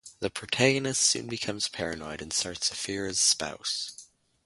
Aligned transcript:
The 0.19 0.31
protagonist 0.31 1.01
soon 1.01 1.27
becomes 1.27 1.67
paranoid 1.67 2.23
and 2.23 2.33
starts 2.33 2.69
to 2.69 2.75
fear 2.75 3.05
his 3.05 3.19
spouse. 3.19 4.07